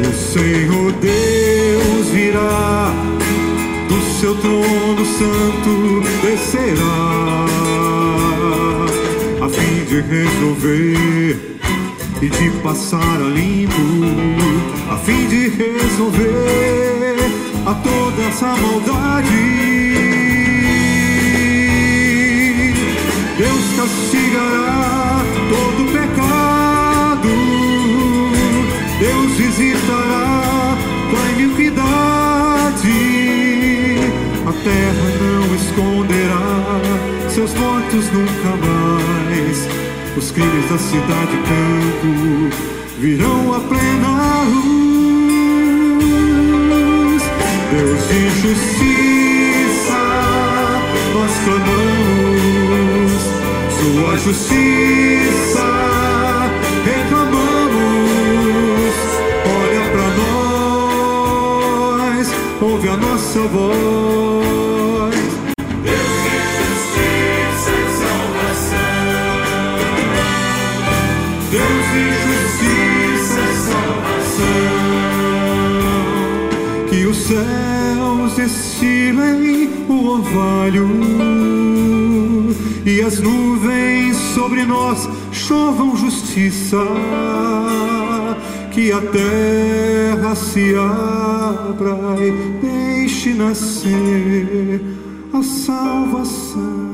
O 0.00 0.12
Senhor 0.14 0.92
Deus 0.92 2.06
virá, 2.12 2.94
do 3.88 4.00
seu 4.20 4.36
trono 4.36 5.04
santo 5.04 6.02
descerá, 6.22 7.46
a 9.44 9.48
fim 9.48 9.84
de 9.88 10.00
resolver 10.02 11.58
e 12.22 12.28
de 12.28 12.50
passar 12.62 13.20
a 13.20 13.28
limpo, 13.28 13.74
a 14.88 14.96
fim 14.98 15.26
de 15.26 15.48
resolver 15.48 17.16
a 17.66 17.74
toda 17.74 18.22
essa 18.22 18.54
maldade. 18.56 20.45
Deus 23.38 23.64
castigará 23.76 25.22
todo 25.50 25.92
pecado, 25.92 27.28
Deus 28.98 29.32
visitará 29.32 30.78
tua 31.10 31.26
iniquidade, 31.38 32.96
a 34.46 34.52
terra 34.64 35.08
não 35.20 35.44
esconderá 35.54 36.56
seus 37.28 37.52
mortos 37.52 38.06
nunca 38.10 38.56
mais. 38.56 39.68
Os 40.16 40.30
crimes 40.30 40.70
da 40.70 40.78
cidade 40.78 41.36
campo 41.44 42.48
virão 42.98 43.52
a 43.52 43.60
plena 43.60 44.44
luz. 44.48 44.82
Deus 47.70 48.08
de 48.08 48.30
justiça, 48.40 50.00
nós 51.12 51.32
clamamos. 51.44 51.75
Sua 53.96 54.12
justiça 54.18 55.64
reclamamos. 56.84 57.72
Olha 59.56 59.84
pra 59.90 60.06
nós, 62.10 62.28
ouve 62.60 62.88
a 62.90 62.96
nossa 62.98 63.40
voz. 63.40 65.16
Deus 65.86 66.12
de 66.30 66.44
justiça 66.60 67.72
e 67.72 67.84
salvação. 73.64 74.44
Que 76.90 77.00
os 77.06 77.16
céus 77.16 78.36
destilem 78.36 79.70
o 79.88 79.96
orvalho 80.10 80.86
e 82.84 83.00
as 83.00 83.20
nuvens 83.20 84.16
sobre 84.34 84.64
nós 84.64 85.08
chovam 85.32 85.96
justiça. 85.96 86.78
Que 88.70 88.92
a 88.92 89.00
terra 89.00 90.34
se 90.34 90.74
abra 90.74 91.96
e 92.20 92.30
deixe 92.60 93.32
nascer 93.32 94.82
a 95.32 95.42
salvação. 95.42 96.85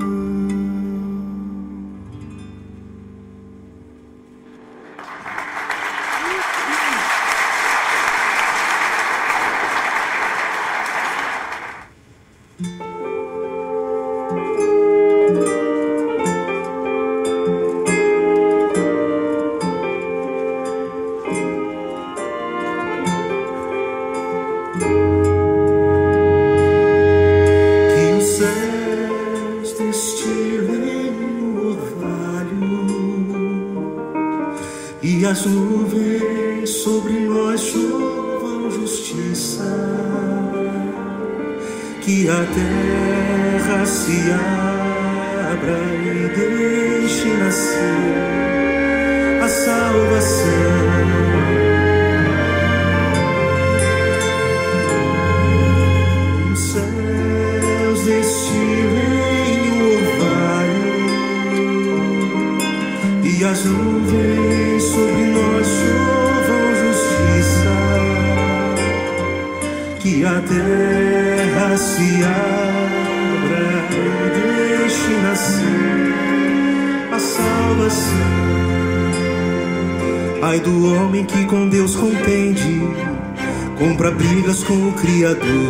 Criador. 85.03 85.61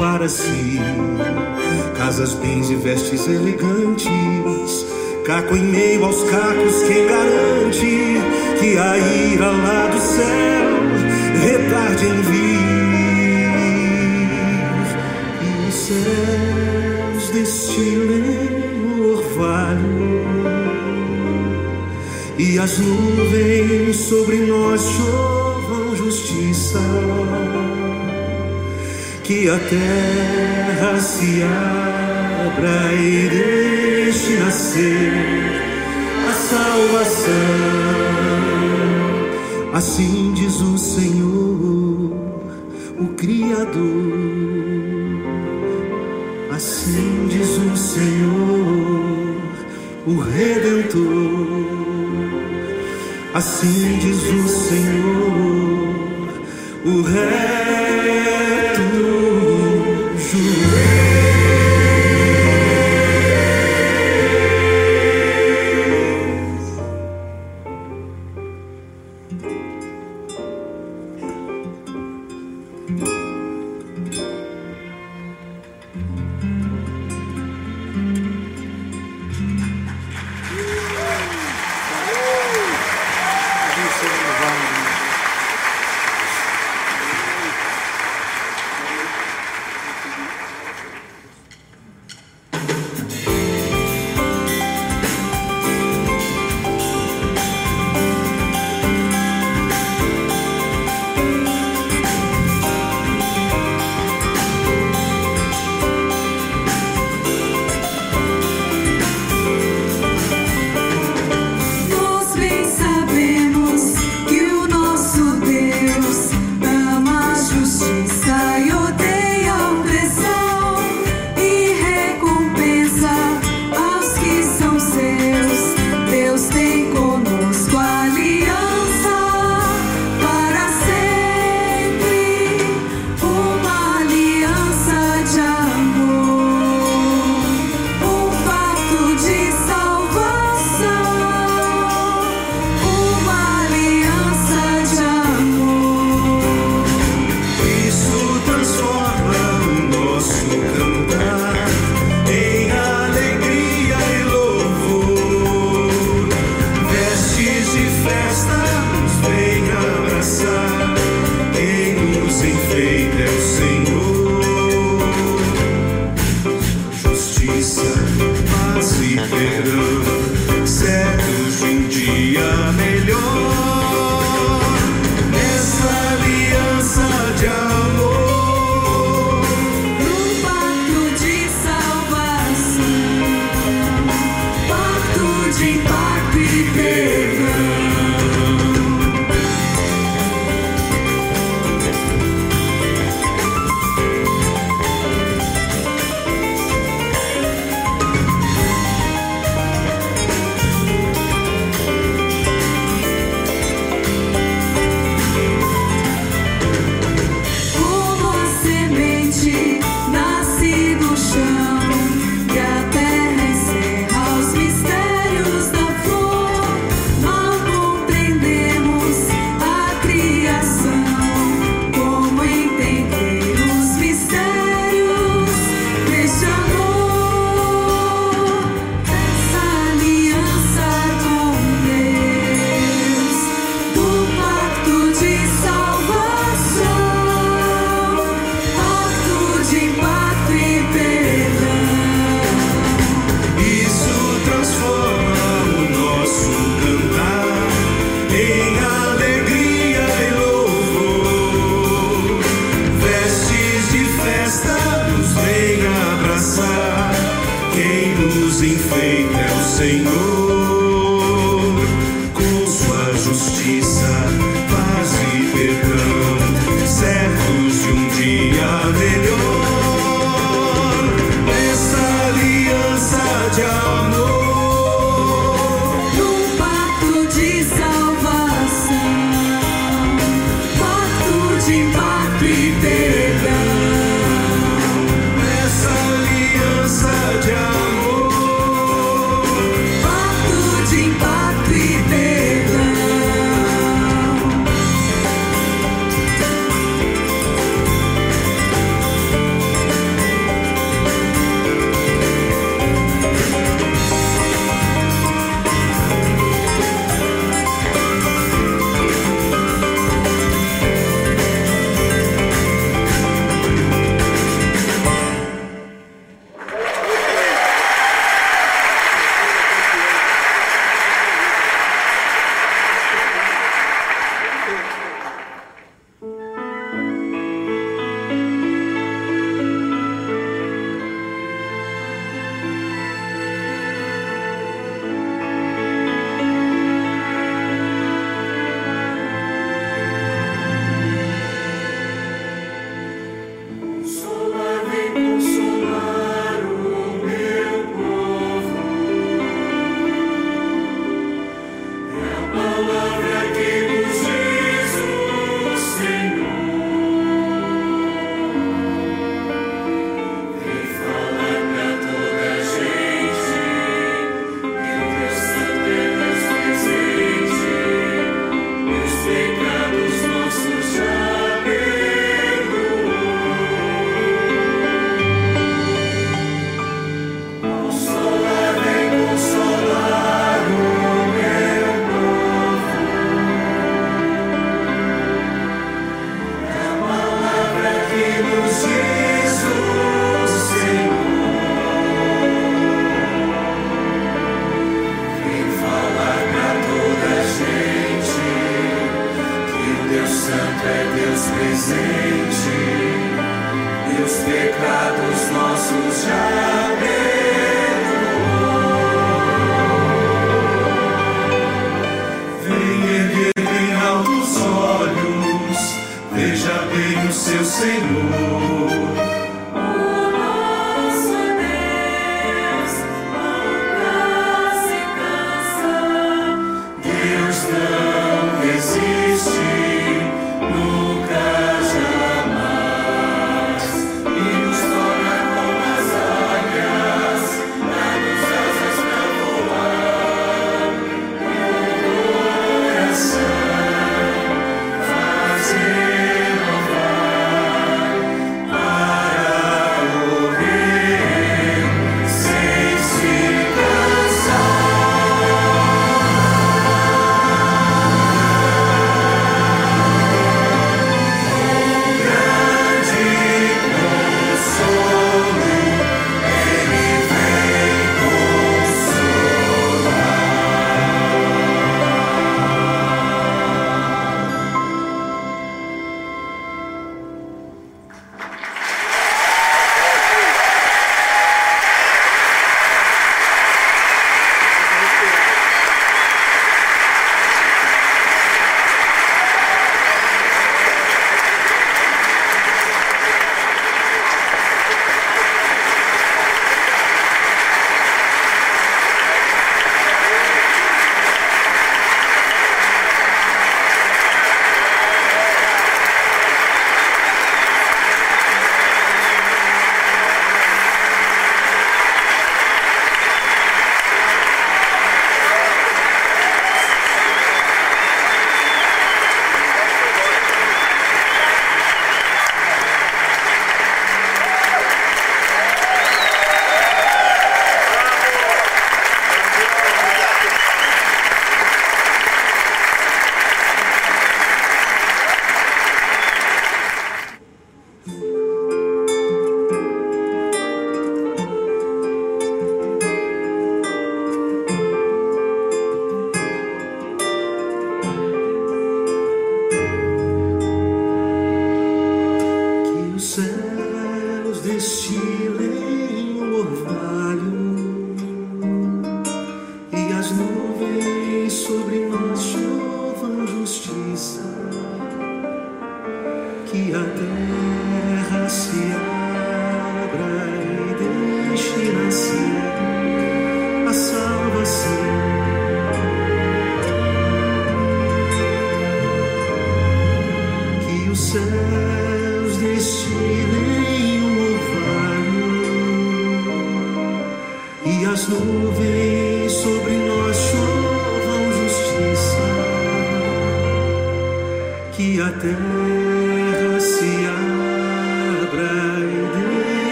Para 0.00 0.28
si, 0.30 0.80
casas, 1.94 2.32
bens 2.32 2.70
e 2.70 2.74
vestes 2.74 3.28
elegantes. 3.28 4.06
Caco 5.26 5.54
em 5.54 5.62
meio 5.62 6.06
aos 6.06 6.24
cacos, 6.24 6.82
quem 6.88 7.06
garante 7.06 8.16
que 8.58 8.78
a 8.78 8.96
ira 8.96 9.50
lá 9.50 9.88
do 9.88 10.00
céu 10.00 10.70
retarde 11.42 12.06
em 12.06 12.22
vir? 12.22 12.60
E 15.42 15.68
os 15.68 15.74
céus 15.74 17.28
destilem 17.34 18.80
o 18.82 19.18
orvalho 19.18 20.20
e 22.38 22.58
as 22.58 22.78
nuvens 22.78 23.96
sobre 23.96 24.36
nós 24.46 24.80
chovam 24.80 25.94
justiça. 25.94 26.80
Que 29.30 29.48
a 29.48 29.58
terra 29.60 30.98
se 30.98 31.40
abra 31.44 32.92
e 32.94 33.28
deixe 33.28 34.32
nascer 34.38 35.12
a 36.28 36.32
salvação. 36.32 37.30
Assim 39.72 40.32
diz 40.34 40.60
o 40.60 40.76
Senhor, 40.76 42.12
o 42.98 43.06
Criador. 43.16 43.70
Assim 46.50 47.28
diz 47.30 47.50
o 47.56 47.76
Senhor, 47.76 49.36
o 50.08 50.18
Redentor. 50.18 51.70
Assim 53.32 53.96
diz 54.00 54.24
o 54.24 54.48
Senhor, 54.48 55.86
o 56.84 57.02
reto 57.02 57.80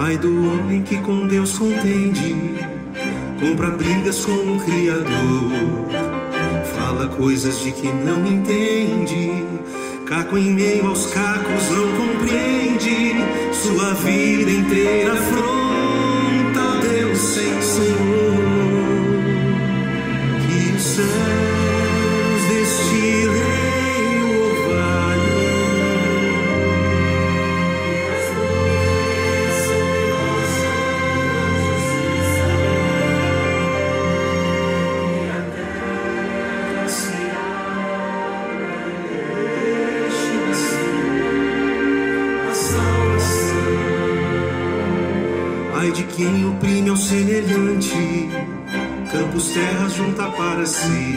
Ai 0.00 0.16
do 0.16 0.28
homem 0.28 0.82
que 0.82 0.96
com 0.98 1.26
Deus 1.26 1.58
contende, 1.58 2.54
compra 3.40 3.70
brigas 3.70 4.24
com 4.24 4.32
o 4.32 4.60
Criador, 4.64 5.50
fala 6.76 7.08
coisas 7.08 7.60
de 7.60 7.72
que 7.72 7.88
não 7.88 8.24
entende, 8.24 9.44
caco 10.06 10.38
em 10.38 10.52
meio 10.52 10.86
aos 10.86 11.06
cacos 11.06 11.70
não 11.70 11.88
compreende, 11.96 13.16
sua 13.52 13.94
vida 13.94 14.50
inteira 14.50 15.14
afronta 15.14 15.57
oprime 46.58 46.90
ao 46.90 46.96
semelhante, 46.96 48.28
campos, 49.12 49.50
terras 49.50 49.92
junta 49.94 50.28
para 50.30 50.66
si, 50.66 51.16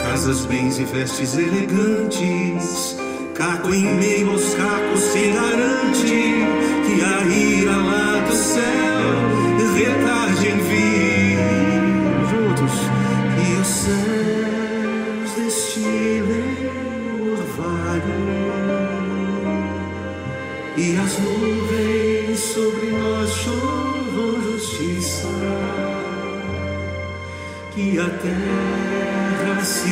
casas, 0.00 0.44
bens 0.46 0.78
e 0.78 0.84
vestes 0.84 1.36
elegantes, 1.36 2.96
caco 3.34 3.74
em 3.74 3.84
meio 3.96 4.30
aos 4.30 4.54
cacos, 4.54 5.12
quem 5.12 5.34
garante 5.34 6.06
que 6.86 7.02
a 7.02 7.26
ira 7.34 7.76
lá 7.76 8.24
do 8.28 8.32
céu 8.32 8.62
retarde 9.74 10.48
em 10.48 10.58
vir? 10.68 11.38
Juntos, 12.30 12.72
que 13.34 13.60
os 13.60 13.66
céus 13.66 15.30
destilem 15.36 16.70
o 17.18 17.32
orvalho. 17.32 18.42
E 20.76 20.96
as 20.96 21.18
nuvens 21.18 22.38
sobre 22.38 22.86
nós 22.92 23.30
justiça, 23.30 23.91
que 27.74 27.98
a 27.98 28.08
terra 28.08 29.64
se 29.64 29.90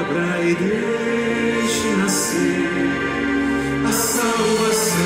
abra 0.00 0.42
e 0.42 0.54
deixe 0.54 1.88
nascer 1.96 2.68
a 3.88 3.92
salvação. 3.92 4.98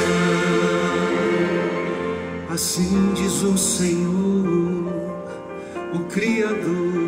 Assim 2.49 3.13
diz 3.15 3.43
o 3.43 3.57
Senhor, 3.57 4.93
o 5.95 5.99
Criador. 6.11 7.03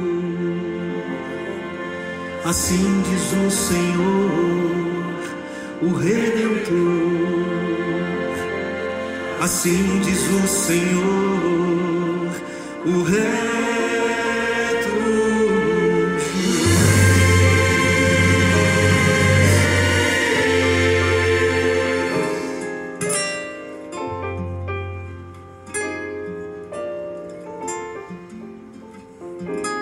Assim 2.45 3.03
diz 3.09 3.33
o 3.33 3.51
Senhor, 3.51 4.71
o 5.83 5.93
Redentor. 5.95 7.25
Assim 9.41 10.01
diz 10.03 10.21
o 10.29 10.49
Senhor, 10.49 11.74
juiz. 12.85 13.45
Eis 29.47 29.74